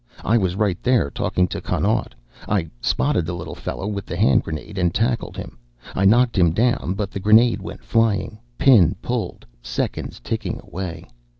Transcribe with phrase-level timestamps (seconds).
[0.23, 2.15] I was right there, talking to Connaught.
[2.49, 5.59] I spotted the little fellow with the hand grenade and tackled him.
[5.93, 11.07] I knocked him down, but the grenade went flying, pin pulled, seconds ticking away.